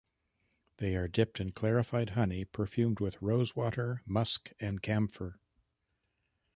[0.77, 5.39] They are dipped in clarified honey perfumed with rose water, musk and camphor.